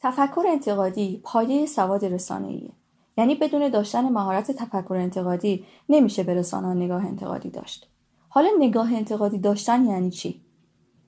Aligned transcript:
تفکر 0.00 0.42
انتقادی 0.48 1.20
پایه 1.24 1.66
سواد 1.66 2.04
رسانه‌ایه. 2.04 2.70
یعنی 3.16 3.34
بدون 3.34 3.68
داشتن 3.68 4.08
مهارت 4.08 4.50
تفکر 4.50 4.94
انتقادی 4.94 5.64
نمیشه 5.88 6.22
به 6.22 6.34
رسانه 6.34 6.84
نگاه 6.84 7.06
انتقادی 7.06 7.50
داشت. 7.50 7.88
حالا 8.28 8.48
نگاه 8.58 8.94
انتقادی 8.94 9.38
داشتن 9.38 9.84
یعنی 9.84 10.10
چی؟ 10.10 10.40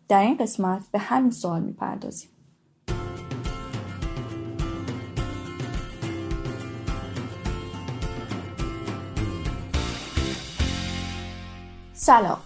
در 0.09 0.21
این 0.21 0.37
قسمت 0.37 0.83
به 0.93 0.99
همین 0.99 1.31
سوال 1.31 1.63
می‌پردازیم. 1.63 2.31
سلام 11.93 12.39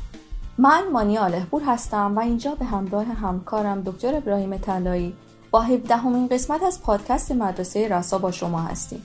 من 0.59 0.89
مانی 0.93 1.19
آلهپور 1.19 1.63
هستم 1.63 2.17
و 2.17 2.21
اینجا 2.21 2.55
به 2.55 2.65
همراه 2.65 3.05
همکارم 3.05 3.83
دکتر 3.83 4.15
ابراهیم 4.17 4.57
طلایی 4.57 5.15
با 5.51 5.61
17مین 5.61 6.29
قسمت 6.29 6.63
از 6.63 6.83
پادکست 6.83 7.33
مدرسه 7.33 7.89
رسا 7.89 8.19
با 8.19 8.31
شما 8.31 8.61
هستیم. 8.61 9.03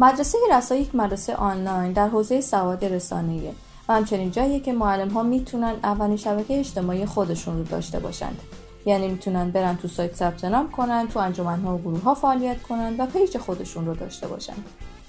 مدرسه 0.00 0.38
رسا 0.52 0.74
یک 0.74 0.94
مدرسه 0.94 1.36
آنلاین 1.36 1.92
در 1.92 2.08
حوزه 2.08 2.40
سواد 2.40 2.84
رسانه‌ای 2.84 3.48
و 3.88 3.92
همچنین 3.92 4.30
جاییه 4.30 4.60
که 4.60 4.72
معلم 4.72 5.08
ها 5.08 5.22
می‌تونن 5.22 5.74
اولین 5.84 6.16
شبکه 6.16 6.58
اجتماعی 6.58 7.06
خودشون 7.06 7.58
رو 7.58 7.64
داشته 7.64 7.98
باشند. 7.98 8.40
یعنی 8.86 9.08
می‌تونن 9.08 9.50
برن 9.50 9.76
تو 9.76 9.88
سایت 9.88 10.16
ثبت 10.16 10.44
نام 10.44 10.70
کنن، 10.70 11.08
تو 11.08 11.18
انجمن 11.18 11.60
ها 11.60 11.74
و 11.74 11.78
گروه 11.78 12.02
ها 12.02 12.14
فعالیت 12.14 12.62
کنن 12.62 12.96
و 12.98 13.06
page 13.06 13.38
خودشون 13.38 13.86
رو 13.86 13.94
داشته 13.94 14.26
باشند. 14.26 14.64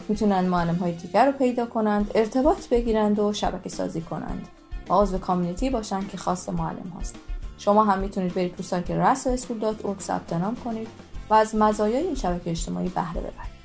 می‌تونن 0.07 0.45
معلم 0.45 0.75
های 0.75 0.91
دیگر 0.91 1.25
رو 1.25 1.31
پیدا 1.31 1.65
کنند، 1.65 2.11
ارتباط 2.15 2.67
بگیرند 2.67 3.19
و 3.19 3.33
شبکه 3.33 3.69
سازی 3.69 4.01
کنند. 4.01 4.47
و 4.89 4.93
عضو 4.93 5.17
community 5.17 5.69
باشن 5.69 6.07
که 6.07 6.17
خاص 6.17 6.49
معلم 6.49 6.91
هاست. 6.95 7.15
شما 7.61 7.83
هم 7.83 7.99
می‌تونید 7.99 8.33
برید 8.33 8.55
تو 8.55 8.63
سایت 8.63 9.15
rasoschool.org 9.15 10.01
ثبت 10.01 10.33
نام 10.33 10.55
کنید 10.55 10.87
و 11.29 11.33
از 11.33 11.55
مزایای 11.55 12.03
این 12.03 12.15
شبکه 12.15 12.51
اجتماعی 12.51 12.89
بهره 12.89 13.21
ببرید. 13.21 13.61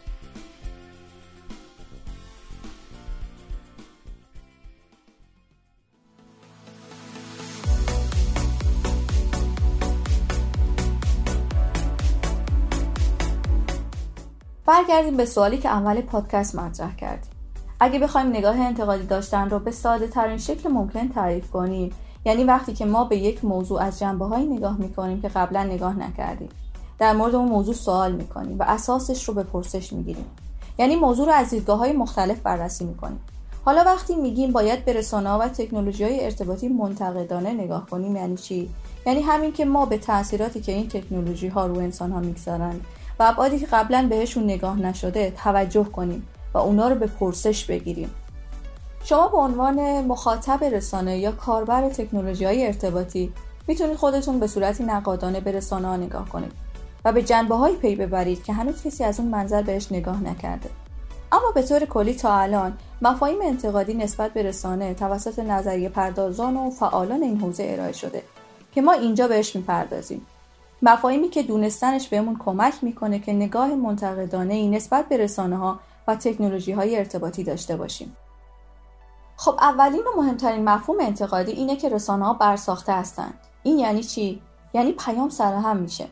برگردیم 14.66 15.16
به 15.16 15.24
سوالی 15.24 15.58
که 15.58 15.68
اول 15.68 16.00
پادکست 16.00 16.54
مطرح 16.54 16.96
کردیم. 16.96 17.30
اگه 17.80 17.98
بخوایم 17.98 18.28
نگاه 18.28 18.60
انتقادی 18.60 19.06
داشتن 19.06 19.50
رو 19.50 19.58
به 19.58 19.70
ساده 19.70 20.08
ترین 20.08 20.38
شکل 20.38 20.68
ممکن 20.68 21.08
تعریف 21.08 21.50
کنیم 21.50 21.92
یعنی 22.26 22.44
وقتی 22.44 22.74
که 22.74 22.84
ما 22.84 23.04
به 23.04 23.16
یک 23.16 23.44
موضوع 23.44 23.82
از 23.82 23.98
جنبه 23.98 24.24
های 24.24 24.46
نگاه 24.46 24.76
می‌کنیم 24.76 25.22
که 25.22 25.28
قبلا 25.28 25.62
نگاه 25.62 25.98
نکردیم 25.98 26.48
در 26.98 27.12
مورد 27.12 27.34
اون 27.34 27.48
موضوع 27.48 27.74
سوال 27.74 28.12
می‌کنیم 28.12 28.58
و 28.58 28.62
اساسش 28.62 29.24
رو 29.24 29.34
به 29.34 29.42
پرسش 29.42 29.92
می‌گیریم. 29.92 30.24
یعنی 30.78 30.96
موضوع 30.96 31.26
رو 31.26 31.32
از 31.32 31.50
دیدگاه 31.50 31.78
های 31.78 31.92
مختلف 31.92 32.40
بررسی 32.40 32.84
می‌کنیم. 32.84 33.20
حالا 33.64 33.84
وقتی 33.84 34.16
میگیم 34.16 34.52
باید 34.52 34.84
به 34.84 34.92
رسانه 34.92 35.30
و 35.30 35.48
تکنولوژی 35.48 36.04
های 36.04 36.24
ارتباطی 36.24 36.68
منتقدانه 36.68 37.52
نگاه 37.52 37.86
کنیم 37.86 38.16
یعنی 38.16 38.36
چی؟ 38.36 38.70
یعنی 39.06 39.20
همین 39.20 39.52
که 39.52 39.64
ما 39.64 39.86
به 39.86 39.98
تاثیراتی 39.98 40.60
که 40.60 40.72
این 40.72 40.88
تکنولوژی 40.88 41.48
ها 41.48 41.66
رو 41.66 41.78
انسان 41.78 42.12
ها 42.12 42.20
می‌گذارن 42.20 42.80
و 43.18 43.22
ابعادی 43.22 43.58
که 43.58 43.66
قبلا 43.66 44.06
بهشون 44.10 44.44
نگاه 44.44 44.80
نشده 44.80 45.32
توجه 45.44 45.84
کنیم 45.84 46.26
و 46.54 46.58
اونا 46.58 46.88
رو 46.88 46.94
به 46.94 47.06
پرسش 47.06 47.64
بگیریم. 47.64 48.10
شما 49.08 49.28
به 49.28 49.36
عنوان 49.36 50.00
مخاطب 50.00 50.64
رسانه 50.64 51.18
یا 51.18 51.32
کاربر 51.32 51.88
تکنولوژی 51.88 52.44
های 52.44 52.66
ارتباطی 52.66 53.32
می‌تونید 53.66 53.96
خودتون 53.96 54.38
به 54.38 54.46
صورتی 54.46 54.84
نقادانه 54.84 55.40
به 55.40 55.52
رسانه 55.52 55.88
ها 55.88 55.96
نگاه 55.96 56.28
کنید 56.28 56.52
و 57.04 57.12
به 57.12 57.22
جنبه 57.22 57.54
های 57.54 57.74
پی 57.74 57.96
ببرید 57.96 58.44
که 58.44 58.52
هنوز 58.52 58.82
کسی 58.82 59.04
از 59.04 59.20
اون 59.20 59.28
منظر 59.28 59.62
بهش 59.62 59.92
نگاه 59.92 60.22
نکرده 60.22 60.70
اما 61.32 61.50
به 61.54 61.62
طور 61.62 61.84
کلی 61.84 62.14
تا 62.14 62.34
الان 62.34 62.78
مفاهیم 63.02 63.38
انتقادی 63.42 63.94
نسبت 63.94 64.32
به 64.32 64.42
رسانه 64.42 64.94
توسط 64.94 65.38
نظریه 65.38 65.88
پردازان 65.88 66.56
و 66.56 66.70
فعالان 66.70 67.22
این 67.22 67.40
حوزه 67.40 67.66
ارائه 67.68 67.92
شده 67.92 68.22
که 68.72 68.82
ما 68.82 68.92
اینجا 68.92 69.28
بهش 69.28 69.56
می‌پردازیم 69.56 70.26
مفاهیمی 70.82 71.28
که 71.28 71.42
دونستنش 71.42 72.08
بهمون 72.08 72.36
کمک 72.38 72.74
می‌کنه 72.82 73.18
که 73.18 73.32
نگاه 73.32 73.74
منتقدانه 73.74 74.54
ای 74.54 74.68
نسبت 74.68 75.08
به 75.08 75.16
رسانه 75.16 75.56
ها 75.56 75.80
و 76.08 76.16
تکنولوژی 76.16 76.72
های 76.72 76.98
ارتباطی 76.98 77.44
داشته 77.44 77.76
باشیم. 77.76 78.16
خب 79.36 79.58
اولین 79.60 80.00
و 80.00 80.20
مهمترین 80.22 80.64
مفهوم 80.64 81.00
انتقادی 81.00 81.52
اینه 81.52 81.76
که 81.76 81.88
رسانه 81.88 82.24
ها 82.24 82.34
برساخته 82.34 82.92
هستند. 82.92 83.34
این 83.62 83.78
یعنی 83.78 84.02
چی؟ 84.02 84.42
یعنی 84.74 84.92
پیام 84.92 85.28
سرهم 85.28 85.76
میشه. 85.76 86.08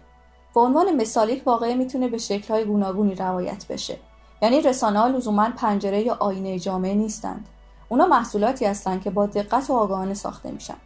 به 0.54 0.60
عنوان 0.60 0.96
مثال 0.96 1.28
یک 1.28 1.46
واقعه 1.46 1.74
می‌تونه 1.74 2.08
به 2.08 2.18
های 2.48 2.64
گوناگونی 2.64 3.14
روایت 3.14 3.66
بشه. 3.68 3.98
یعنی 4.42 4.60
رسانه 4.60 4.98
ها 4.98 5.06
لزوما 5.06 5.50
پنجره 5.56 6.02
یا 6.02 6.16
آینه 6.20 6.58
جامعه 6.58 6.94
نیستند. 6.94 7.48
اونا 7.88 8.06
محصولاتی 8.06 8.64
هستند 8.64 9.02
که 9.02 9.10
با 9.10 9.26
دقت 9.26 9.70
و 9.70 9.72
آگاهانه 9.72 10.14
ساخته 10.14 10.50
میشن. 10.50 10.76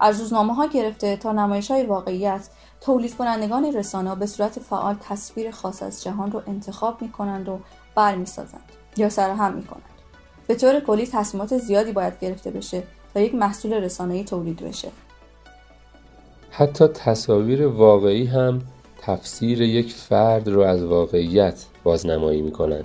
از 0.00 0.20
روزنامه 0.20 0.54
ها 0.54 0.66
گرفته 0.66 1.16
تا 1.16 1.32
نمایش 1.32 1.70
های 1.70 1.86
واقعیت 1.86 2.48
تولید 2.80 3.16
کنندگان 3.16 3.64
رسانه 3.64 4.14
به 4.14 4.26
صورت 4.26 4.58
فعال 4.58 4.94
تصویر 4.94 5.50
خاص 5.50 5.82
از 5.82 6.02
جهان 6.02 6.32
رو 6.32 6.42
انتخاب 6.46 7.02
می 7.02 7.12
کنند 7.12 7.48
و 7.48 7.58
برمیسازند 7.94 8.72
یا 8.96 9.08
سرهم 9.08 9.52
می 9.52 9.64
کنند. 9.64 9.93
به 10.46 10.54
طور 10.54 10.80
کلی 10.80 11.06
تصمیمات 11.06 11.58
زیادی 11.58 11.92
باید 11.92 12.12
گرفته 12.20 12.50
بشه 12.50 12.82
تا 13.14 13.20
یک 13.20 13.34
محصول 13.34 13.72
رسانه‌ای 13.72 14.24
تولید 14.24 14.60
بشه. 14.60 14.88
حتی 16.50 16.86
تصاویر 16.86 17.66
واقعی 17.66 18.24
هم 18.24 18.62
تفسیر 19.02 19.60
یک 19.60 19.92
فرد 19.92 20.48
رو 20.48 20.60
از 20.60 20.82
واقعیت 20.82 21.64
بازنمایی 21.84 22.42
می 22.42 22.52
کنند. 22.52 22.84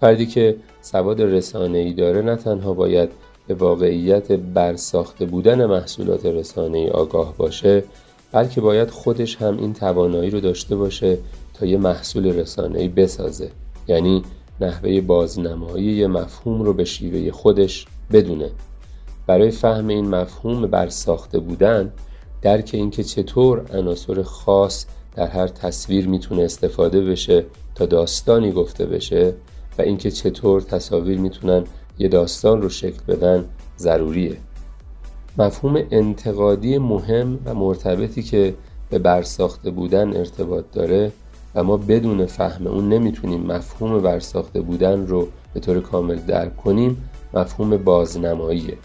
فردی 0.00 0.26
که 0.26 0.56
سواد 0.82 1.22
رسانه‌ای 1.22 1.92
داره 1.92 2.22
نه 2.22 2.36
تنها 2.36 2.74
باید 2.74 3.10
به 3.46 3.54
واقعیت 3.54 4.32
برساخته 4.32 5.24
بودن 5.26 5.66
محصولات 5.66 6.26
رسانه‌ای 6.26 6.88
آگاه 6.88 7.36
باشه 7.36 7.84
بلکه 8.32 8.60
باید 8.60 8.90
خودش 8.90 9.36
هم 9.36 9.58
این 9.58 9.74
توانایی 9.74 10.30
رو 10.30 10.40
داشته 10.40 10.76
باشه 10.76 11.18
تا 11.54 11.66
یه 11.66 11.78
محصول 11.78 12.26
رسانه‌ای 12.26 12.88
بسازه 12.88 13.50
یعنی 13.88 14.22
نحوه 14.60 15.00
بازنمایی 15.00 16.06
مفهوم 16.06 16.62
رو 16.62 16.72
به 16.72 16.84
شیوه 16.84 17.30
خودش 17.30 17.86
بدونه. 18.12 18.50
برای 19.26 19.50
فهم 19.50 19.88
این 19.88 20.08
مفهوم 20.08 20.66
برساخته 20.66 21.38
بودن 21.38 21.92
درک 22.42 22.70
اینکه 22.72 23.04
چطور 23.04 23.66
عناصر 23.72 24.22
خاص 24.22 24.86
در 25.14 25.26
هر 25.26 25.46
تصویر 25.48 26.08
می‌تونه 26.08 26.42
استفاده 26.42 27.00
بشه 27.00 27.44
تا 27.74 27.86
داستانی 27.86 28.52
گفته 28.52 28.86
بشه 28.86 29.34
و 29.78 29.82
اینکه 29.82 30.10
چطور 30.10 30.60
تصاویر 30.60 31.18
می‌تونن 31.18 31.64
یه 31.98 32.08
داستان 32.08 32.62
رو 32.62 32.68
شکل 32.68 33.00
بدن 33.08 33.44
ضروریه. 33.78 34.36
مفهوم 35.38 35.82
انتقادی 35.90 36.78
مهم 36.78 37.38
و 37.44 37.54
مرتبطی 37.54 38.22
که 38.22 38.54
به 38.90 38.98
برساخته 38.98 39.70
بودن 39.70 40.16
ارتباط 40.16 40.64
داره 40.72 41.12
و 41.56 41.62
ما 41.62 41.76
بدون 41.76 42.26
فهم 42.26 42.66
اون 42.66 42.88
نمی‌تونیم 42.88 43.40
مفهوم 43.40 43.98
برساخته 43.98 44.60
بودن 44.60 45.06
رو 45.06 45.28
به 45.54 45.60
طور 45.60 45.80
کامل 45.80 46.16
درک 46.16 46.56
کنیم 46.56 47.10
مفهوم 47.34 47.76
بازنماییه. 47.76 48.78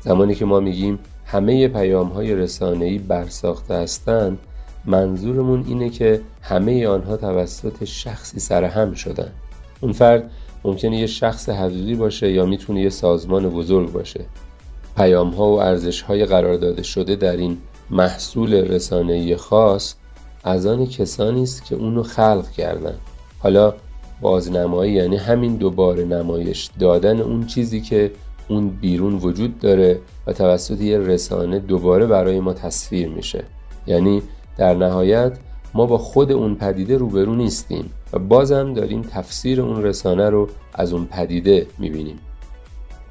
زمانی 0.00 0.34
که 0.34 0.44
ما 0.44 0.60
میگیم 0.60 0.98
همه 1.26 1.68
پیام 1.68 2.08
های 2.08 2.34
رسانه‌ای 2.34 2.98
برساخته 2.98 3.74
هستند 3.74 4.38
منظورمون 4.86 5.64
اینه 5.66 5.90
که 5.90 6.20
همه 6.42 6.86
آنها 6.86 7.16
توسط 7.16 7.84
شخصی 7.84 8.40
سرهم 8.40 8.94
شدن. 8.94 9.30
اون 9.80 9.92
فرد 9.92 10.30
ممکنه 10.64 11.00
یه 11.00 11.06
شخص 11.06 11.48
حقیقی 11.48 11.94
باشه 11.94 12.32
یا 12.32 12.46
می‌تونه 12.46 12.80
یه 12.80 12.90
سازمان 12.90 13.48
بزرگ 13.48 13.92
باشه. 13.92 14.24
پیام 14.96 15.30
ها 15.30 15.44
و 15.44 15.60
ارزش 15.60 16.02
های 16.02 16.24
قرار 16.24 16.56
داده 16.56 16.82
شده 16.82 17.16
در 17.16 17.36
این 17.36 17.58
محصول 17.90 18.54
رسانه‌ای 18.54 19.36
خاص 19.36 19.94
از 20.44 20.66
آن 20.66 20.86
کسانی 20.86 21.42
است 21.42 21.64
که 21.64 21.74
اونو 21.74 22.02
خلق 22.02 22.50
کردن. 22.50 22.94
حالا 23.38 23.74
بازنمایی 24.20 24.92
یعنی 24.92 25.16
همین 25.16 25.56
دوباره 25.56 26.04
نمایش 26.04 26.70
دادن 26.78 27.20
اون 27.20 27.46
چیزی 27.46 27.80
که 27.80 28.10
اون 28.48 28.68
بیرون 28.68 29.14
وجود 29.14 29.58
داره 29.58 30.00
و 30.26 30.32
توسط 30.32 30.80
یه 30.80 30.98
رسانه 30.98 31.58
دوباره 31.58 32.06
برای 32.06 32.40
ما 32.40 32.52
تصویر 32.52 33.08
میشه. 33.08 33.44
یعنی 33.86 34.22
در 34.56 34.74
نهایت 34.74 35.38
ما 35.74 35.86
با 35.86 35.98
خود 35.98 36.32
اون 36.32 36.54
پدیده 36.54 36.96
روبرو 36.96 37.34
نیستیم 37.34 37.90
و 38.12 38.18
بازم 38.18 38.74
داریم 38.74 39.02
تفسیر 39.02 39.62
اون 39.62 39.82
رسانه 39.82 40.30
رو 40.30 40.48
از 40.74 40.92
اون 40.92 41.06
پدیده 41.06 41.66
می‌بینیم. 41.78 42.18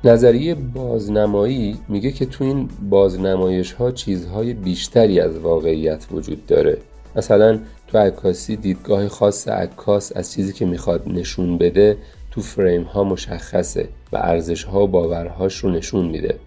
نظریه 0.04 0.56
بازنمایی 0.56 1.78
میگه 1.88 2.12
که 2.12 2.26
تو 2.26 2.44
این 2.44 2.70
بازنمایش 2.90 3.72
ها 3.72 3.92
چیزهای 3.92 4.54
بیشتری 4.54 5.20
از 5.20 5.38
واقعیت 5.38 6.06
وجود 6.12 6.46
داره. 6.46 6.78
مثلا 7.16 7.60
تو 7.88 7.98
عکاسی 7.98 8.56
دیدگاه 8.56 9.08
خاص 9.08 9.48
عکاس 9.48 10.12
از 10.16 10.32
چیزی 10.34 10.54
که 10.54 10.66
می‌خواد 10.66 11.04
نشون 11.08 11.58
بده 11.58 11.98
تو 12.32 12.42
فریم 12.42 12.84
ها 12.84 13.04
مشخصه 13.04 13.90
و 14.12 14.18
ارزش 14.18 14.64
ها 14.64 14.84
و 14.84 14.88
باورهاش 14.88 15.58
رو 15.58 15.72
نشون 15.72 16.06
میده. 16.06 16.40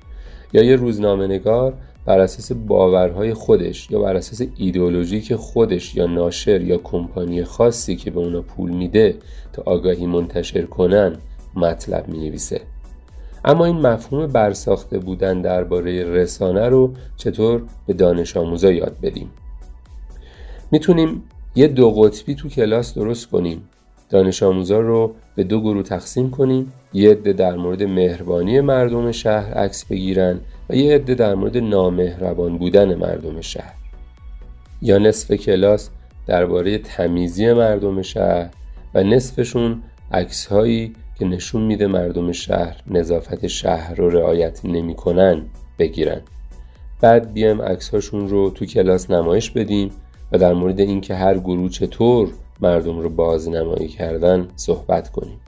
یا 0.52 0.62
یه 0.62 0.76
روزنامه 0.76 1.26
نگار 1.26 1.74
بر 2.04 2.20
اساس 2.20 2.52
باورهای 2.52 3.34
خودش 3.34 3.90
یا 3.90 4.00
بر 4.00 4.16
اساس 4.16 4.48
ایدئولوژی 4.56 5.20
که 5.20 5.36
خودش 5.36 5.94
یا 5.94 6.06
ناشر 6.06 6.60
یا 6.60 6.78
کمپانی 6.78 7.44
خاصی 7.44 7.96
که 7.96 8.10
به 8.10 8.20
اونا 8.20 8.42
پول 8.42 8.70
میده 8.70 9.14
تا 9.52 9.62
آگاهی 9.66 10.06
منتشر 10.06 10.62
کنن 10.62 11.16
مطلب 11.56 12.08
می 12.08 12.18
نویسه 12.18 12.60
اما 13.44 13.64
این 13.64 13.76
مفهوم 13.76 14.26
برساخته 14.26 14.98
بودن 14.98 15.42
درباره 15.42 16.04
رسانه 16.04 16.68
رو 16.68 16.92
چطور 17.16 17.62
به 17.86 17.92
دانش 17.92 18.36
آموزا 18.36 18.72
یاد 18.72 18.96
بدیم؟ 19.02 19.30
می‌تونیم 20.70 21.22
یه 21.54 21.68
دو 21.68 21.90
قطبی 21.90 22.34
تو 22.34 22.48
کلاس 22.48 22.94
درست 22.94 23.26
کنیم. 23.26 23.68
دانش 24.10 24.42
آموزا 24.42 24.80
رو 24.80 25.14
به 25.34 25.44
دو 25.44 25.60
گروه 25.60 25.82
تقسیم 25.82 26.30
کنیم. 26.30 26.72
یه 26.92 27.10
عده 27.10 27.32
در 27.32 27.56
مورد 27.56 27.82
مهربانی 27.82 28.60
مردم 28.60 29.12
شهر 29.12 29.54
عکس 29.54 29.84
بگیرن 29.84 30.40
و 30.68 30.76
یه 30.76 30.94
عده 30.94 31.14
در 31.14 31.34
مورد 31.34 31.56
نامهربان 31.56 32.58
بودن 32.58 32.94
مردم 32.94 33.40
شهر. 33.40 33.74
یا 34.82 34.98
نصف 34.98 35.32
کلاس 35.32 35.90
درباره 36.26 36.78
تمیزی 36.78 37.52
مردم 37.52 38.02
شهر 38.02 38.50
و 38.94 39.02
نصفشون 39.02 39.82
عکس 40.12 40.46
هایی 40.46 40.94
که 41.18 41.24
نشون 41.24 41.62
میده 41.62 41.86
مردم 41.86 42.32
شهر 42.32 42.82
نظافت 42.86 43.46
شهر 43.46 43.94
رو 43.94 44.10
رعایت 44.10 44.64
نمی‌کنن 44.64 45.42
بگیرن. 45.78 46.20
بعد 47.00 47.32
بیایم 47.32 47.62
عکس 47.62 47.88
هاشون 47.88 48.28
رو 48.28 48.50
تو 48.50 48.66
کلاس 48.66 49.10
نمایش 49.10 49.50
بدیم. 49.50 49.90
و 50.32 50.38
در 50.38 50.54
مورد 50.54 50.80
اینکه 50.80 51.14
هر 51.14 51.38
گروه 51.38 51.68
چطور 51.68 52.32
مردم 52.60 52.98
رو 52.98 53.08
بازنمایی 53.08 53.88
کردن 53.88 54.48
صحبت 54.56 55.10
کنیم. 55.10 55.40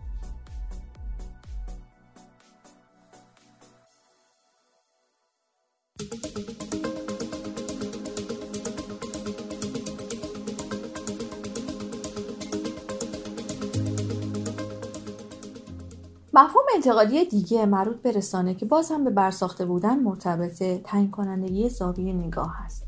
مفهوم 16.35 16.65
انتقادی 16.75 17.25
دیگه 17.25 17.67
مربوط 17.67 18.03
به 18.03 18.13
رسانه 18.13 18.55
که 18.55 18.67
باز 18.67 18.91
هم 18.91 19.05
به 19.05 19.11
برساخته 19.11 19.65
بودن 19.65 19.99
مرتبطه 19.99 20.81
تعیین 20.85 21.11
کنندگی 21.11 21.69
زاویه 21.69 22.13
نگاه 22.13 22.57
هست. 22.65 22.88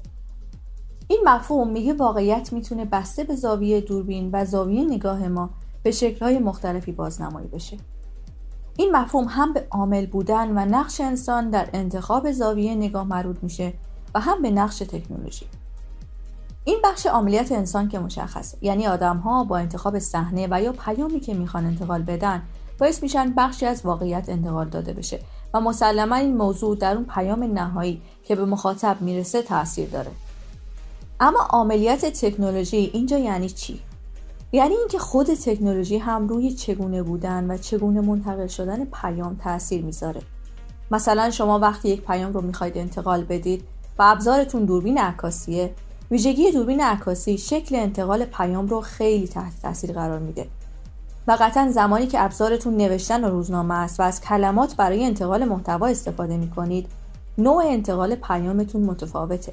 این 1.21 1.29
مفهوم 1.29 1.69
میگه 1.69 1.93
واقعیت 1.93 2.53
می‌تونه 2.53 2.85
بسته 2.85 3.25
به 3.25 3.35
زاویه 3.35 3.81
دوربین 3.81 4.31
و 4.33 4.45
زاویه 4.45 4.85
نگاه 4.85 5.29
ما 5.29 5.51
به 5.83 5.91
شکلهای 5.91 6.39
مختلفی 6.39 6.93
بازنمایی 6.93 7.49
بشه. 7.49 7.77
این 8.77 8.97
مفهوم 8.97 9.27
هم 9.29 9.53
به 9.53 9.67
عامل 9.71 10.07
بودن 10.07 10.51
و 10.51 10.77
نقش 10.77 11.01
انسان 11.01 11.51
در 11.51 11.69
انتخاب 11.73 12.33
زاویه 12.33 12.75
نگاه 12.75 13.05
مربوط 13.05 13.37
میشه 13.43 13.73
و 14.15 14.21
هم 14.21 14.43
به 14.43 14.51
نقش 14.51 14.79
تکنولوژی. 14.79 15.47
این 16.65 16.79
بخش 16.85 17.07
عملیات 17.07 17.53
انسان 17.53 17.89
که 17.89 17.99
مشخصه 17.99 18.59
یعنی 18.61 18.87
آدم 18.87 19.17
ها 19.17 19.45
با 19.45 19.59
انتخاب 19.59 19.99
صحنه 19.99 20.49
و 20.51 20.63
یا 20.63 20.73
پیامی 20.73 21.21
که 21.21 21.35
می‌خوان 21.35 21.67
انتقال 21.67 22.03
بدن 22.03 22.43
باعث 22.79 23.03
میشن 23.03 23.35
بخشی 23.37 23.67
از 23.67 23.87
واقعیت 23.87 24.29
انتقال 24.29 24.69
داده 24.69 24.93
بشه 24.93 25.21
و 25.55 25.61
مسلما 25.61 26.17
این 26.17 26.37
موضوع 26.37 26.77
در 26.77 26.95
اون 26.95 27.05
پیام 27.05 27.43
نهایی 27.43 28.03
که 28.25 28.37
به 28.37 28.45
مخاطب 28.45 28.97
می‌رسه 29.01 29.43
تاثیر 29.43 29.89
داره. 29.89 30.11
اما 31.21 31.49
عملیات 31.51 32.07
تکنولوژی 32.07 32.91
اینجا 32.93 33.19
یعنی 33.19 33.49
چی؟ 33.49 33.81
یعنی 34.53 34.75
اینکه 34.75 34.99
خود 34.99 35.35
تکنولوژی 35.35 35.99
هم 35.99 36.29
روی 36.29 36.53
چگونه 36.53 37.03
بودن 37.03 37.51
و 37.51 37.59
چگونه 37.59 38.01
منتقل 38.01 38.47
شدن 38.47 38.85
پیام 38.85 39.37
تاثیر 39.45 39.83
می‌ذاره. 39.83 40.23
مثلا 40.91 41.31
شما 41.31 41.59
وقتی 41.59 41.89
یک 41.89 42.07
پیام 42.07 42.33
رو 42.33 42.41
می‌خواید 42.41 42.79
انتقال 42.79 43.25
بدید 43.25 43.65
و 43.99 44.03
ابزارتون 44.03 44.65
دوربین 44.65 44.99
عکاسیه 44.99 45.75
ویژگی 46.11 46.53
دوربین 46.53 46.81
عکاسی 46.81 47.39
شکل 47.39 47.75
انتقال 47.75 48.25
پیام 48.25 48.69
رو 48.69 48.81
خیلی 48.81 49.29
تحت 49.29 49.63
تاثیر 49.63 49.93
قرار 49.93 50.19
میده. 50.19 50.47
و 51.29 51.37
قطعا 51.41 51.71
زمانی 51.71 52.07
که 52.07 52.25
ابزارتون 52.25 52.77
نوشتن 52.77 53.25
و 53.25 53.29
روزنامه 53.29 53.75
است 53.75 54.01
و 54.01 54.03
از 54.03 54.21
کلمات 54.21 54.77
برای 54.77 55.05
انتقال 55.05 55.45
محتوا 55.45 55.87
استفاده 55.87 56.37
می 56.37 56.51
کنید 56.51 56.87
نوع 57.39 57.65
انتقال 57.67 58.15
پیامتون 58.15 58.83
متفاوته. 58.83 59.53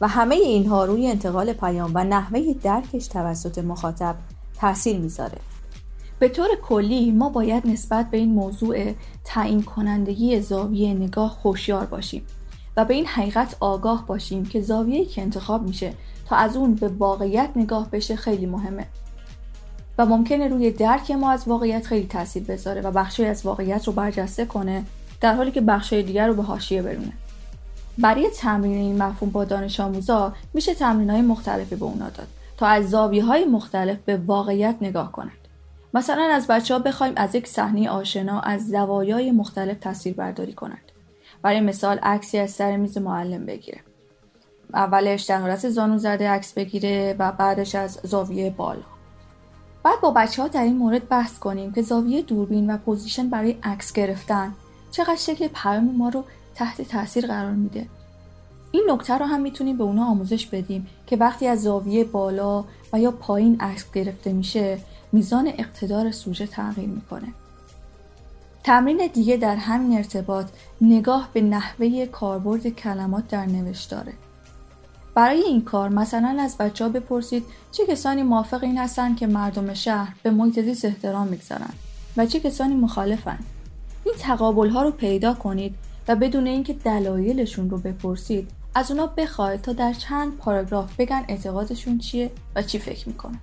و 0.00 0.08
همه 0.08 0.34
اینها 0.34 0.84
روی 0.84 1.06
انتقال 1.06 1.52
پیام 1.52 1.90
و 1.94 2.04
نحوه 2.04 2.54
درکش 2.62 3.06
توسط 3.06 3.58
مخاطب 3.58 4.14
تاثیر 4.60 4.98
می‌ذاره. 4.98 5.38
به 6.18 6.28
طور 6.28 6.48
کلی 6.62 7.10
ما 7.10 7.28
باید 7.28 7.66
نسبت 7.66 8.10
به 8.10 8.16
این 8.16 8.32
موضوع 8.32 8.92
تعیین 9.24 9.62
کنندگی 9.62 10.40
زاویه 10.40 10.94
نگاه 10.94 11.30
خوشیار 11.30 11.86
باشیم 11.86 12.22
و 12.76 12.84
به 12.84 12.94
این 12.94 13.06
حقیقت 13.06 13.56
آگاه 13.60 14.06
باشیم 14.06 14.46
که 14.46 14.60
زاویه‌ای 14.60 15.04
که 15.04 15.22
انتخاب 15.22 15.62
میشه 15.62 15.94
تا 16.26 16.36
از 16.36 16.56
اون 16.56 16.74
به 16.74 16.88
واقعیت 16.88 17.50
نگاه 17.56 17.90
بشه 17.90 18.16
خیلی 18.16 18.46
مهمه 18.46 18.86
و 19.98 20.06
ممکنه 20.06 20.48
روی 20.48 20.70
درک 20.70 21.10
ما 21.10 21.30
از 21.30 21.48
واقعیت 21.48 21.86
خیلی 21.86 22.06
تاثیر 22.06 22.42
بذاره 22.42 22.80
و 22.80 22.90
بخشی 22.90 23.24
از 23.24 23.46
واقعیت 23.46 23.84
رو 23.84 23.92
برجسته 23.92 24.46
کنه 24.46 24.84
در 25.20 25.34
حالی 25.34 25.50
که 25.50 25.60
بخشای 25.60 26.02
دیگر 26.02 26.28
رو 26.28 26.34
به 26.34 26.42
حاشیه 26.42 26.82
برونه. 26.82 27.12
برای 28.00 28.30
تمرین 28.30 28.76
این 28.76 29.02
مفهوم 29.02 29.32
با 29.32 29.44
دانش 29.44 29.80
آموزا 29.80 30.32
میشه 30.54 30.74
تمرین 30.74 31.10
های 31.10 31.22
مختلفی 31.22 31.76
به 31.76 31.84
اونا 31.84 32.08
داد 32.08 32.28
تا 32.56 32.66
از 32.66 32.90
زاویه 32.90 33.24
های 33.24 33.44
مختلف 33.44 33.98
به 34.04 34.16
واقعیت 34.16 34.76
نگاه 34.80 35.12
کنند. 35.12 35.32
مثلا 35.94 36.22
از 36.22 36.46
بچه 36.46 36.74
ها 36.74 36.80
بخوایم 36.80 37.12
از 37.16 37.34
یک 37.34 37.46
صحنه 37.46 37.90
آشنا 37.90 38.40
از 38.40 38.68
زوایای 38.68 39.30
مختلف 39.30 39.76
تصویر 39.80 40.14
برداری 40.14 40.52
کنند. 40.52 40.92
برای 41.42 41.60
مثال 41.60 41.98
عکسی 41.98 42.38
از 42.38 42.50
سر 42.50 42.76
میز 42.76 42.98
معلم 42.98 43.46
بگیره. 43.46 43.80
اولش 44.74 45.22
در 45.22 45.40
حالت 45.40 45.68
زانو 45.68 45.98
زده 45.98 46.30
عکس 46.30 46.52
بگیره 46.52 47.16
و 47.18 47.32
بعدش 47.32 47.74
از 47.74 48.00
زاویه 48.02 48.50
بالا. 48.50 48.82
بعد 49.82 50.00
با 50.00 50.10
بچه 50.10 50.42
ها 50.42 50.48
در 50.48 50.62
این 50.62 50.76
مورد 50.76 51.08
بحث 51.08 51.38
کنیم 51.38 51.72
که 51.72 51.82
زاویه 51.82 52.22
دوربین 52.22 52.70
و 52.70 52.76
position 52.76 53.30
برای 53.30 53.56
عکس 53.62 53.92
گرفتن 53.92 54.54
چقدر 54.90 55.16
شکل 55.16 55.48
پیام 55.48 55.84
ما 55.84 56.08
رو 56.08 56.24
تحت 56.54 56.82
تاثیر 56.82 57.26
قرار 57.26 57.52
میده. 57.52 57.86
این 58.70 58.86
نکته 58.90 59.18
رو 59.18 59.26
هم 59.26 59.40
می‌تونیم 59.40 59.78
به 59.78 59.84
اونا 59.84 60.04
آموزش 60.04 60.46
بدیم 60.46 60.86
که 61.06 61.16
وقتی 61.16 61.46
از 61.46 61.62
زاویه 61.62 62.04
بالا 62.04 62.64
و 62.92 63.00
یا 63.00 63.10
پایین 63.10 63.60
عکس 63.60 63.92
گرفته 63.92 64.32
میشه 64.32 64.78
میزان 65.12 65.52
اقتدار 65.58 66.10
سوژه 66.10 66.46
تغییر 66.46 66.88
می‌کنه. 66.88 67.28
تمرین 68.64 69.10
دیگه 69.14 69.36
در 69.36 69.56
همین 69.56 69.98
ارتباط 69.98 70.46
نگاه 70.80 71.28
به 71.32 71.40
نحوه 71.40 72.06
کاربرد 72.06 72.68
کلمات 72.68 73.28
در 73.28 73.46
نوشتاره 73.46 74.12
برای 75.14 75.40
این 75.40 75.62
کار 75.62 75.88
مثلا 75.88 76.36
از 76.40 76.56
بچه 76.56 76.84
ها 76.84 76.90
بپرسید 76.90 77.44
چه 77.72 77.86
کسانی 77.86 78.22
موافق 78.22 78.64
این 78.64 78.78
هستن 78.78 79.14
که 79.14 79.26
مردم 79.26 79.74
شهر 79.74 80.14
به 80.22 80.30
محیط 80.30 80.60
زیست 80.60 80.84
احترام 80.84 81.26
می‌گذارن 81.28 81.72
و 82.16 82.26
چه 82.26 82.40
کسانی 82.40 82.74
مخالفن. 82.74 83.38
این 84.04 84.14
تقابل 84.18 84.68
ها 84.68 84.82
رو 84.82 84.90
پیدا 84.90 85.34
کنید 85.34 85.74
و 86.08 86.16
بدون 86.16 86.46
اینکه 86.46 86.72
دلایلشون 86.72 87.70
رو 87.70 87.78
بپرسید 87.78 88.50
از 88.74 88.90
اونا 88.90 89.06
بخواید 89.06 89.60
تا 89.60 89.72
در 89.72 89.92
چند 89.92 90.36
پاراگراف 90.36 90.96
بگن 90.96 91.24
اعتقادشون 91.28 91.98
چیه 91.98 92.30
و 92.56 92.62
چی 92.62 92.78
فکر 92.78 93.08
می‌کنن 93.08 93.38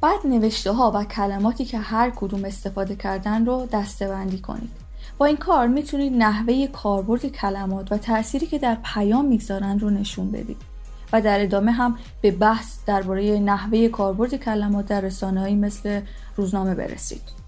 بعد 0.00 0.26
نوشته 0.26 0.72
ها 0.72 0.92
و 0.94 1.04
کلماتی 1.04 1.64
که 1.64 1.78
هر 1.78 2.12
کدوم 2.16 2.44
استفاده 2.44 2.96
کردن 2.96 3.46
رو 3.46 3.68
دسته 3.72 4.26
کنید. 4.42 4.70
با 5.18 5.26
این 5.26 5.36
کار 5.36 5.66
می‌تونید 5.66 6.12
نحوه 6.12 6.66
کاربرد 6.66 7.26
کلمات 7.26 7.92
و 7.92 7.98
تأثیری 7.98 8.46
که 8.46 8.58
در 8.58 8.78
پیام 8.94 9.24
می‌گذارن 9.24 9.78
رو 9.78 9.90
نشون 9.90 10.30
بدید 10.30 10.56
و 11.12 11.22
در 11.22 11.42
ادامه 11.42 11.72
هم 11.72 11.98
به 12.20 12.30
بحث 12.30 12.78
درباره 12.86 13.38
نحوه 13.38 13.88
کاربرد 13.88 14.34
کلمات 14.34 14.86
در 14.86 15.00
رسانه‌ای 15.00 15.54
مثل 15.54 16.00
روزنامه 16.36 16.74
برسید. 16.74 17.45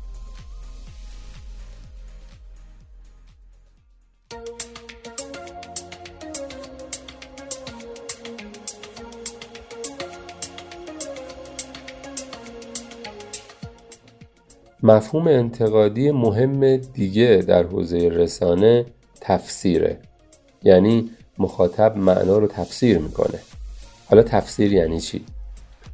مفهوم 14.89 15.29
انتقادی 15.29 16.11
مهم 16.11 16.77
دیگه 16.77 17.45
در 17.47 17.63
حوزه 17.63 18.09
رسانه 18.09 18.85
تفسیره. 19.21 19.99
یعنی 20.63 21.11
مخاطب 21.39 21.97
معنا 21.97 22.39
رو 22.39 22.47
تفسیر 22.47 22.99
می‌کنه. 22.99 23.39
حالا 24.07 24.23
تفسیر 24.23 24.73
یعنی 24.73 25.01
چی؟ 25.01 25.25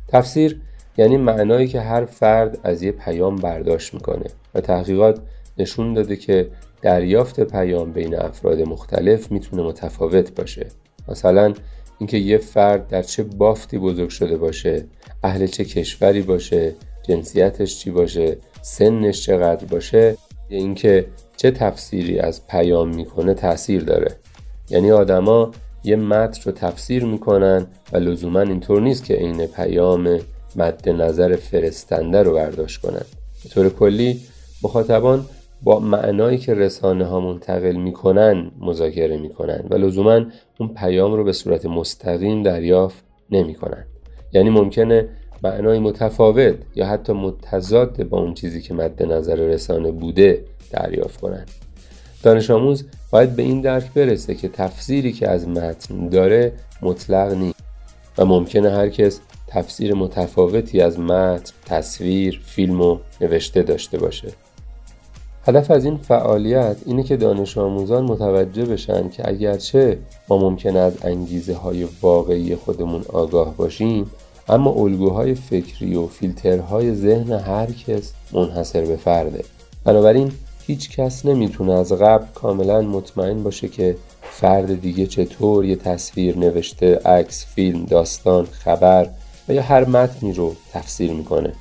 تفسیر 0.08 0.60
یعنی 0.96 1.16
معنایی 1.16 1.68
که 1.68 1.80
هر 1.80 2.04
فرد 2.04 2.58
از 2.62 2.82
یه 2.82 2.92
پیام 2.92 3.36
برداشت 3.36 3.94
می‌کنه 3.94 4.26
و 4.54 4.60
تحقیقات 4.60 5.20
نشون 5.58 5.94
داده 5.94 6.16
که 6.16 6.50
دریافت 6.82 7.40
پیام 7.40 7.92
بین 7.92 8.14
افراد 8.14 8.60
مختلف 8.60 9.32
می‌تونه 9.32 9.62
متفاوت 9.62 10.34
باشه. 10.34 10.66
مثلا 11.08 11.54
اینکه 11.98 12.16
یه 12.16 12.38
فرد 12.38 12.88
در 12.88 13.02
چه 13.02 13.22
بافتی 13.22 13.78
بزرگ 13.78 14.08
شده 14.08 14.36
باشه 14.36 14.84
اهل 15.22 15.46
چه 15.46 15.64
کشوری 15.64 16.22
باشه 16.22 16.74
جنسیتش 17.08 17.78
چی 17.78 17.90
باشه 17.90 18.37
سنش 18.62 19.23
چقدر 19.23 19.64
باشه 19.64 20.16
اینکه 20.49 21.06
چه 21.37 21.50
تفسیری 21.50 22.18
از 22.18 22.46
پیام 22.46 22.88
می‌کنه 22.88 23.34
تاثیر 23.34 23.82
داره. 23.82 24.16
یعنی 24.70 24.92
آدما 24.92 25.50
یه 25.84 25.96
متن 25.96 26.42
رو 26.44 26.52
تفسیر 26.52 27.04
می‌کنن 27.04 27.66
و 27.92 27.96
لزوما 27.96 28.40
اینطور 28.40 28.80
نیست 28.80 29.04
که 29.04 29.14
عین 29.14 29.46
پیام 29.46 30.18
مد 30.56 30.88
نظر 30.88 31.37
فرستنده 31.37 32.23
رو 32.23 32.34
برداشت 32.34 32.80
کنن. 32.80 33.04
به 33.42 33.49
طور 33.50 33.68
کلی 33.68 34.20
مخاطبان 34.62 35.25
با 35.62 35.80
معنایی 35.80 36.38
که 36.38 36.54
رسانه 36.54 37.04
ها 37.04 37.20
منتقل 37.20 37.76
می‌کنن 37.76 38.50
مذاکره 38.61 39.16
می‌کنن 39.16 39.64
و 39.70 39.75
لزوما 39.75 40.20
اون 40.61 40.68
پیام 40.68 41.14
رو 41.14 41.25
به 41.25 41.32
صورت 41.32 41.66
مستقیم 41.66 42.42
دریافت 42.42 43.04
نمی‌کنن. 43.30 43.84
یعنی 44.32 44.50
ممکنه 44.50 45.08
معنای 45.44 45.78
متفاوت 45.78 46.54
یا 46.74 46.86
حتی 46.86 47.12
متضاد 47.12 48.02
با 48.08 48.20
اون 48.20 48.34
چیزی 48.34 48.62
که 48.62 48.74
مد 48.74 49.02
نظر 49.02 49.36
رسانه 49.36 49.90
بوده 49.90 50.44
دریافت 50.70 51.20
کنند. 51.20 51.50
دانش 52.22 52.50
آموز 52.50 52.84
باید 53.10 53.36
به 53.36 53.42
این 53.42 53.60
درک 53.60 53.92
برسه 53.92 54.34
که 54.34 54.48
تفسیری 54.48 55.12
که 55.12 55.28
از 55.28 55.48
متن 55.48 56.08
داره 56.08 56.52
مطلق 56.82 57.32
نیست 57.32 57.60
و 58.18 58.24
ممکنه 58.24 58.70
هر 58.70 58.88
کس 58.88 59.20
تفسیر 59.46 59.94
متفاوتی 59.94 60.80
از 60.80 61.00
متن، 61.00 61.52
تصویر، 61.66 62.40
فیلم 62.44 62.80
و 62.80 62.98
نوشته 63.20 63.62
داشته 63.62 63.98
باشه. 63.98 64.28
هدف 65.46 65.70
از 65.70 65.84
این 65.84 65.96
فعالیت 65.96 66.76
اینه 66.86 67.02
که 67.02 67.16
دانش 67.16 67.58
آموزان 67.58 68.04
متوجه 68.04 68.64
بشن 68.64 69.08
که 69.08 69.28
اگرچه 69.28 69.98
ما 70.28 70.38
ممکن 70.38 70.76
از 70.76 70.92
انگیزه 71.02 71.54
های 71.54 71.88
واقعی 72.02 72.56
خودمون 72.56 73.04
آگاه 73.12 73.56
باشیم 73.56 74.10
اما 74.48 74.70
الگوهای 74.70 75.34
فکری 75.34 75.94
و 75.94 76.06
فیلترهای 76.06 76.94
ذهن 76.94 77.32
هر 77.32 77.66
کس 77.66 78.12
منحصر 78.32 78.84
به 78.84 78.96
فرده. 78.96 79.44
بنابراین 79.84 80.32
هیچ 80.66 80.96
کس 80.96 81.26
نمی‌تونه 81.26 81.72
از 81.72 81.92
قبل 81.92 82.26
کاملا 82.34 82.80
مطمئن 82.80 83.42
باشه 83.42 83.68
که 83.68 83.96
فرد 84.22 84.80
دیگه 84.80 85.06
چطور 85.06 85.64
یه 85.64 85.76
تصویر 85.76 86.38
نوشته 86.38 86.96
عکس 86.96 87.46
فیلم 87.54 87.84
داستان 87.84 88.44
خبر 88.44 89.08
و 89.48 89.54
یا 89.54 89.62
هر 89.62 89.84
متنی 89.84 90.32
رو 90.32 90.54
تفسیر 90.72 91.12
می‌کنه. 91.12 91.52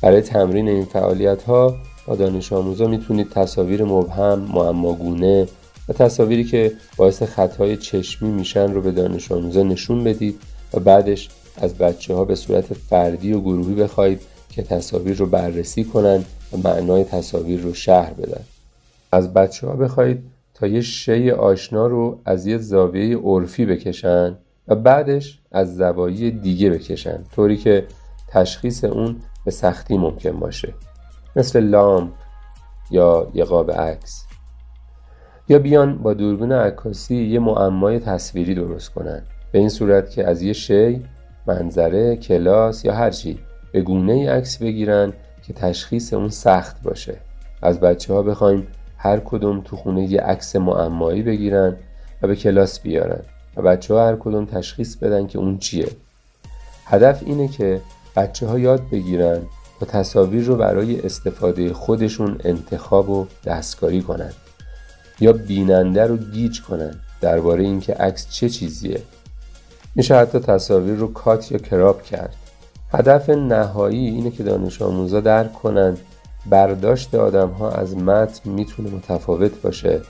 برای 0.00 0.20
تمرین 0.20 0.68
این 0.68 0.84
فعالیت 0.84 1.42
ها 1.42 1.76
با 2.06 2.16
دانش 2.16 2.52
آموزا 2.52 2.86
می‌تونید 2.86 3.30
تصاویر 3.30 3.84
مبهم 3.84 4.38
معماگونه 4.38 5.48
و 5.88 5.92
تصاویری 5.92 6.44
که 6.44 6.72
باعث 6.96 7.22
خطای 7.22 7.76
چشمی 7.76 8.30
میشن 8.30 8.72
رو 8.72 8.82
به 8.82 8.92
دانش 8.92 9.32
آموزا 9.32 9.62
نشون 9.62 10.04
بدید 10.04 10.40
و 10.74 10.80
بعدش 10.80 11.28
از 11.56 11.74
بچه 11.74 12.14
ها 12.14 12.24
به 12.24 12.34
صورت 12.34 12.74
فردی 12.74 13.32
و 13.32 13.40
گروهی 13.40 13.74
بخواید 13.74 14.20
که 14.50 14.62
تصاویر 14.62 15.16
رو 15.16 15.26
بررسی 15.26 15.84
کنند 15.84 16.24
و 16.52 16.56
معنای 16.56 17.04
تصاویر 17.04 17.60
رو 17.60 17.74
شهر 17.74 18.12
بدن. 18.12 18.42
از 19.12 19.32
بچه 19.32 19.66
ها 19.66 19.76
بخواید 19.76 20.22
تا 20.54 20.66
یه 20.66 20.80
شی 20.80 21.30
آشنا 21.30 21.86
رو 21.86 22.18
از 22.24 22.46
یه 22.46 22.58
زاویه 22.58 23.16
عرفی 23.16 23.66
بکشن 23.66 24.38
و 24.68 24.74
بعدش 24.74 25.38
از 25.52 25.76
زوایی 25.76 26.30
دیگه 26.30 26.70
بکشن 26.70 27.24
طوری 27.34 27.56
که 27.56 27.86
تشخیص 28.28 28.84
اون 28.84 29.16
به 29.44 29.50
سختی 29.50 29.98
ممکن 29.98 30.40
باشه. 30.40 30.74
مثل 31.36 31.60
لامپ 31.60 32.12
یا 32.90 33.30
یه 33.34 33.44
قاب 33.44 33.70
عکس. 33.70 34.24
یا 35.48 35.58
بیان 35.58 35.98
با 35.98 36.14
دوربین 36.14 36.52
عکاسی 36.52 37.16
یه 37.16 37.38
معمای 37.38 37.98
تصویری 37.98 38.54
درست 38.54 38.88
کنن. 38.88 39.22
به 39.52 39.58
این 39.58 39.68
صورت 39.68 40.10
که 40.10 40.26
از 40.26 40.42
یه 40.42 40.52
شی 40.52 41.02
منظره 41.46 42.16
کلاس 42.16 42.84
یا 42.84 42.94
هرچی 42.94 43.38
به 43.72 43.82
گونه 43.82 44.30
عکس 44.30 44.58
بگیرن 44.58 45.12
که 45.42 45.52
تشخیص 45.52 46.12
اون 46.12 46.28
سخت 46.28 46.82
باشه. 46.82 47.16
از 47.62 47.80
بچه 47.80 48.14
ها 48.14 48.22
بخوایم 48.22 48.66
هر 48.96 49.20
کدوم 49.24 49.60
تو 49.60 49.76
خونه 49.76 50.02
یه 50.02 50.20
عکس 50.20 50.56
معمایی 50.56 51.22
بگیرن 51.22 51.76
و 52.22 52.26
به 52.26 52.36
کلاس 52.36 52.80
بیارن 52.80 53.20
و 53.56 53.62
بچه 53.62 53.94
ها 53.94 54.06
هر 54.06 54.16
کدوم 54.16 54.44
تشخیص 54.44 54.96
بدن 54.96 55.26
که 55.26 55.38
اون 55.38 55.58
چیه. 55.58 55.88
هدف 56.86 57.22
اینه 57.26 57.48
که 57.48 57.80
بچه 58.16 58.46
ها 58.46 58.58
یاد 58.58 58.82
بگیرن 58.92 59.38
تا 59.80 59.86
تصاویر 59.86 60.44
رو 60.44 60.56
برای 60.56 61.00
استفاده 61.00 61.72
خودشون 61.72 62.36
انتخاب 62.44 63.10
و 63.10 63.26
دستکاری 63.44 64.02
کنن 64.02 64.32
یا 65.20 65.32
بیننده 65.32 66.06
رو 66.06 66.16
گیج 66.16 66.62
کنن 66.62 66.94
درباره 67.20 67.64
اینکه 67.64 67.94
عکس 67.94 68.30
چه 68.30 68.48
چیزیه. 68.48 69.00
میشه 69.94 70.16
حتی 70.16 70.38
تصاویر 70.38 70.94
رو 70.94 71.12
کات 71.12 71.52
یا 71.52 71.58
کراب 71.58 72.02
کرد. 72.02 72.34
هدف 72.92 73.30
نهایی 73.30 74.06
اینه 74.08 74.30
که 74.30 74.42
دانش 74.42 74.82
آموزا 74.82 75.20
درک 75.20 75.52
کنند 75.52 75.98
برداشت 76.46 77.14
آدم 77.14 77.48
ها 77.48 77.70
از 77.70 77.96
متن 77.96 78.50
می‌تونه 78.50 78.90
متفاوت 78.90 79.62
باشه 79.62 80.00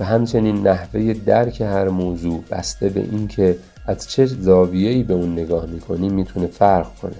و 0.00 0.04
همچنین 0.04 0.66
نحوه 0.66 1.12
درک 1.12 1.60
هر 1.60 1.88
موضوع 1.88 2.44
بسته 2.50 2.88
به 2.88 3.00
اینکه 3.00 3.58
از 3.86 4.08
چه 4.08 4.26
زاویه‌ای 4.26 5.02
به 5.02 5.14
اون 5.14 5.32
نگاه 5.32 5.66
می‌کنیم 5.66 6.12
می‌تونه 6.12 6.46
فرق 6.46 6.86
کنه. 7.02 7.16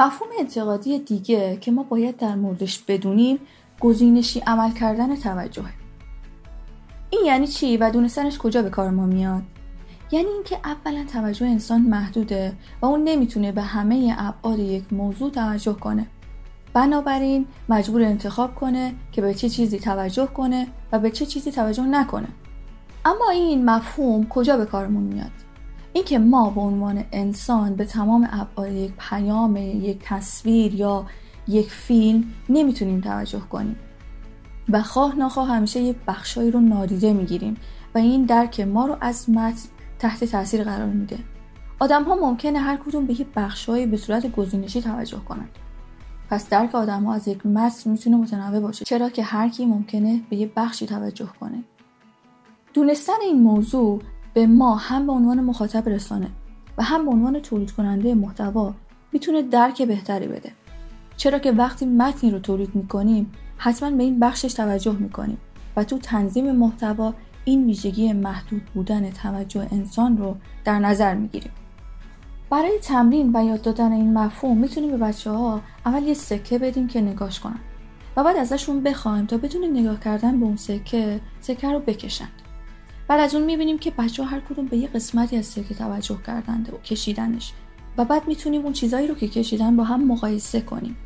مفهوم 0.00 0.28
انتقادی 0.38 0.98
دیگه 0.98 1.58
که 1.60 1.70
ما 1.70 1.82
باید 1.82 2.16
در 2.16 2.34
موردش 2.34 2.78
بدونیم 2.78 3.38
گزینشی 3.80 4.40
عمل 4.40 4.72
کردن 4.72 5.16
توجه 5.16 5.64
این 7.10 7.20
یعنی 7.24 7.46
چی 7.46 7.76
و 7.76 7.90
دونستنش 7.90 8.38
کجا 8.38 8.62
به 8.62 8.70
کار 8.70 8.90
ما 8.90 9.06
میاد؟ 9.06 9.42
یعنی 10.10 10.28
اینکه 10.28 10.58
اولا 10.64 11.04
توجه 11.12 11.46
انسان 11.46 11.80
محدوده 11.80 12.52
و 12.82 12.86
اون 12.86 13.04
نمی‌تونه 13.04 13.52
به 13.52 13.62
همه 13.62 14.14
ابعاد 14.18 14.58
یک 14.58 14.92
موضوع 14.92 15.30
توجه 15.30 15.72
کنه. 15.72 16.06
بنابراین 16.74 17.46
مجبور 17.68 18.02
انتخاب 18.02 18.54
کنه 18.54 18.94
که 19.12 19.22
به 19.22 19.34
چه 19.34 19.48
چیزی 19.48 19.78
توجه 19.78 20.26
کنه 20.26 20.66
و 20.92 20.98
به 20.98 21.10
چه 21.10 21.26
چیزی 21.26 21.52
توجه 21.52 21.82
نکنه. 21.82 22.28
اما 23.04 23.30
این 23.30 23.64
مفهوم 23.64 24.26
کجا 24.28 24.56
به 24.56 24.66
کارمون 24.66 25.02
میاد؟ 25.02 25.49
اینکه 25.92 26.18
ما 26.18 26.50
به 26.50 26.60
عنوان 26.60 27.04
انسان 27.12 27.74
به 27.74 27.84
تمام 27.84 28.28
ابعاد 28.32 28.72
یک 28.72 28.92
پیام 28.98 29.56
یک 29.56 29.98
تصویر 30.04 30.74
یا 30.74 31.06
یک 31.48 31.70
فیلم 31.70 32.24
نمی‌تونیم 32.48 33.00
توجه 33.00 33.40
کنیم. 33.40 33.76
و 34.68 34.82
خواه 34.82 35.14
ناخواه 35.14 35.48
همیشه 35.48 35.80
یک 35.80 35.96
بخشایی 36.06 36.50
رو 36.50 36.60
نادیده 36.60 37.12
می‌گیریم 37.12 37.56
و 37.94 37.98
این 37.98 38.24
درک 38.24 38.60
ما 38.60 38.86
رو 38.86 38.96
از 39.00 39.30
متن 39.30 39.68
تحت 39.98 40.24
تاثیر 40.24 40.64
قرار 40.64 40.88
میده. 40.88 41.18
آدم 41.80 42.04
ها 42.04 42.14
ممکنه 42.14 42.58
هر 42.58 42.76
کدوم 42.76 43.06
به 43.06 43.20
یک 43.20 43.26
بخشهایی 43.36 43.86
به 43.86 43.96
صورت 43.96 44.32
گزینشی 44.32 44.82
توجه 44.82 45.18
کنند. 45.18 45.50
پس 46.30 46.48
درک 46.48 46.74
آدم 46.74 47.04
ها 47.04 47.14
از 47.14 47.28
یک 47.28 47.46
متن 47.46 47.90
می‌تونه 47.90 48.16
متنوع 48.16 48.60
باشه. 48.60 48.84
چرا 48.84 49.10
که 49.10 49.22
هر 49.22 49.48
کی 49.48 49.66
ممکنه 49.66 50.20
به 50.30 50.36
یک 50.36 50.52
بخشی 50.56 50.86
توجه 50.86 51.28
کنه. 51.40 51.64
دونستن 52.74 53.12
این 53.22 53.42
موضوع 53.42 54.02
به 54.34 54.46
ما 54.46 54.76
هم 54.76 55.06
به 55.06 55.12
عنوان 55.12 55.40
مخاطب 55.40 55.88
رسانه 55.88 56.28
و 56.78 56.82
هم 56.82 57.04
به 57.04 57.10
عنوان 57.10 57.40
تولید 57.40 57.72
کننده 57.72 58.14
محتوا 58.14 58.74
می‌تونه 59.12 59.42
درک 59.42 59.82
بهتری 59.82 60.26
بده. 60.26 60.52
چرا 61.16 61.38
که 61.38 61.52
وقتی 61.52 61.86
متنی 61.86 62.30
رو 62.30 62.38
تولید 62.38 62.74
می‌کنیم 62.74 63.32
حتما 63.56 63.90
به 63.90 64.02
این 64.02 64.20
بخشش 64.20 64.52
توجه 64.54 64.92
می‌کنیم 64.92 65.38
و 65.76 65.84
تو 65.84 65.98
تنظیم 65.98 66.52
محتوا 66.52 67.14
این 67.44 67.64
ویژگی 67.64 68.12
محدود 68.12 68.62
بودن 68.74 69.10
توجه 69.10 69.68
انسان 69.72 70.18
رو 70.18 70.36
در 70.64 70.78
نظر 70.78 71.14
می‌گیریم. 71.14 71.52
برای 72.50 72.78
تمرین 72.82 73.36
و 73.36 73.44
یاد 73.44 73.62
دادن 73.62 73.92
این 73.92 74.18
مفهوم 74.18 74.58
می‌تونیم 74.58 74.90
به 74.90 74.96
بچه 74.96 75.30
ها 75.30 75.60
اول 75.86 76.02
یه 76.02 76.14
سکه 76.14 76.58
بدیم 76.58 76.86
که 76.86 77.00
نگاش 77.00 77.40
کنن 77.40 77.60
و 78.16 78.24
بعد 78.24 78.36
ازشون 78.36 78.82
بخوایم 78.82 79.26
تا 79.26 79.36
بدون 79.36 79.64
نگاه 79.64 80.00
کردن 80.00 80.40
به 80.40 80.46
اون 80.46 80.56
سکه 80.56 81.20
سکه 81.40 81.72
رو 81.72 81.78
بکشند 81.78 82.30
بعد 83.10 83.20
از 83.20 83.34
اون 83.34 83.44
می‌بینیم 83.44 83.78
که 83.78 83.90
بچه 83.90 84.24
هر 84.24 84.40
کدوم 84.40 84.66
به 84.66 84.76
یه 84.76 84.88
قسمتی 84.88 85.36
از 85.36 85.46
سکه 85.46 85.74
توجه 85.74 86.18
کردند 86.26 86.74
و 86.74 86.78
کشیدنش 86.78 87.52
و 87.98 88.04
بعد 88.04 88.28
می‌تونیم 88.28 88.62
اون 88.62 88.72
چیزایی 88.72 89.06
رو 89.06 89.14
که 89.14 89.28
کشیدن 89.28 89.76
با 89.76 89.84
هم 89.84 90.04
مقایسه 90.04 90.60
کنیم. 90.60 90.96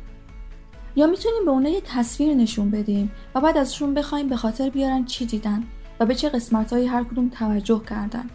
یا 0.95 1.07
می‌تونیم 1.07 1.45
به 1.45 1.51
اونها 1.51 1.71
یه 1.71 1.81
تصویر 1.81 2.33
نشون 2.33 2.71
بدیم 2.71 3.11
و 3.35 3.41
بعد 3.41 3.57
ازشون 3.57 3.93
بخوایم 3.93 4.29
به 4.29 4.35
خاطر 4.35 4.69
بیارن 4.69 5.05
چی 5.05 5.25
دیدن 5.25 5.63
و 5.99 6.05
به 6.05 6.15
چه 6.15 6.29
قسمتهایی 6.29 6.87
هر 6.87 7.03
کدوم 7.03 7.29
توجه 7.29 7.81
کردند 7.89 8.31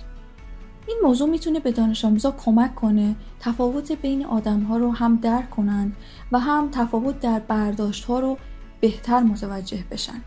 این 0.86 0.96
موضوع 1.02 1.28
می‌تونه 1.28 1.60
به 1.60 1.72
دانش 1.72 2.04
آموزا 2.04 2.30
کمک 2.30 2.74
کنه 2.74 3.16
تفاوت 3.40 3.92
بین 3.92 4.26
آدم 4.26 4.60
ها 4.60 4.76
رو 4.76 4.92
هم 4.92 5.16
درک 5.16 5.50
کنند 5.50 5.96
و 6.32 6.38
هم 6.38 6.68
تفاوت 6.72 7.20
در 7.20 7.38
برداشت 7.38 8.04
ها 8.04 8.20
رو 8.20 8.38
بهتر 8.80 9.20
متوجه 9.20 9.84
بشن. 9.90 10.22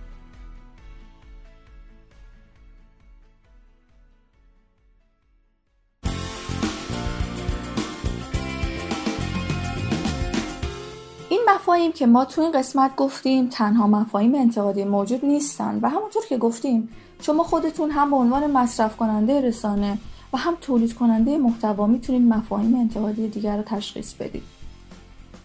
مفاهیم 11.74 11.92
که 11.92 12.06
ما 12.06 12.26
تو 12.26 12.42
این 12.42 12.52
قسمت 12.52 12.96
گفتیم 12.96 13.48
تنها 13.48 13.88
مفاهیم 13.88 14.36
انتقادی 14.36 14.84
موجود 14.84 15.26
نیستن 15.26 15.80
و 15.82 15.90
همونطور 15.90 16.24
که 16.30 16.38
گفتیم 16.38 16.90
شما 17.22 17.44
خودتون 17.44 17.92
هم 17.92 18.10
به 18.10 18.16
عنوان 18.16 18.52
مصرف 18.52 18.98
کننده 18.98 19.42
رسانه 19.42 19.98
و 20.34 20.38
هم 20.38 20.54
تولید 20.62 20.94
کننده 20.94 21.38
محتوا 21.38 21.88
می‌تونید 21.88 22.34
مفاهیم 22.34 22.76
انتقادی 22.76 23.28
دیگر 23.28 23.58
رو 23.58 23.64
تشخیص 23.64 24.14
بدید. 24.14 24.44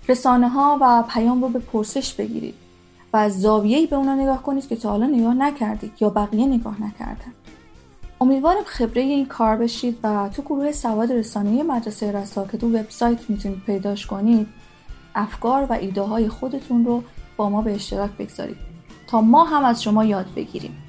رسانه 0.09 0.49
ها 0.49 0.79
و 0.81 1.05
پیام 1.09 1.43
رو 1.43 1.49
به 1.49 1.59
پرسش 1.59 2.15
بگیرید 2.15 2.55
و 3.13 3.17
از 3.17 3.41
زاویه‌ای 3.41 3.87
به 3.87 3.97
اونا 3.97 4.15
نگاه 4.15 4.43
کنید 4.43 4.69
که 4.69 4.77
تا 4.77 4.91
حالا 4.91 5.07
نگاه 5.07 5.35
نکردید 5.35 5.93
یا 6.01 6.11
بقیه 6.11 6.47
نگاه 6.47 6.83
نکردن. 6.83 7.33
امیدوارم 8.21 8.65
خبره 8.65 9.03
این 9.03 9.27
کار 9.27 9.57
بشید 9.57 9.99
و 10.03 10.29
تو 10.29 10.43
گروه 10.43 10.73
سواد 10.73 11.13
رسانه 11.13 11.63
مدرسه 11.63 12.13
رسا 12.13 12.47
که 12.47 12.59
تو 12.59 12.69
وبسایت 12.69 13.31
می‌تونید 13.31 13.63
پیداش 13.67 14.07
کنید 14.07 14.47
افکار 15.15 15.67
و 15.71 15.73
ایده 15.73 16.03
های 16.03 16.29
خودتون 16.29 16.85
رو 16.85 17.03
با 17.37 17.51
ما 17.51 17.63
به 17.63 17.75
اشتراک 17.75 18.11
بگذارید. 18.11 18.57
تا 19.07 19.21
ما 19.21 19.45
هم 19.45 19.65
از 19.65 19.83
شما 19.83 20.05
یاد 20.05 20.27
بگیریم. 20.37 20.83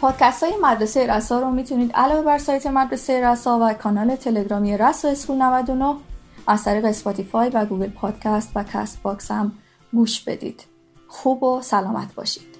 پادکست 0.00 0.42
های 0.42 0.52
مدرسه 0.62 1.06
رسا 1.06 1.40
رو 1.40 1.50
می‌تونید 1.50 1.92
علاوه 1.92 2.22
بر 2.22 2.38
سایت 2.38 2.66
مدرسه 2.66 3.26
رسا 3.26 3.58
و 3.62 3.72
کانال 3.72 4.16
تلگرامی 4.16 4.76
رسا 4.76 5.08
school 5.08 5.36
99 5.36 5.94
از 6.46 6.64
طریق 6.64 6.84
اسپاتیفای 6.84 7.48
و 7.48 7.64
Google 7.64 7.88
Podcast 7.88 8.50
و 8.54 8.64
Castbox 8.64 9.30
هم 9.30 9.52
گوش 9.92 10.20
بدید. 10.20 10.64
خوب 11.08 11.42
و 11.42 11.62
سلامت 11.62 12.14
باشید. 12.14 12.57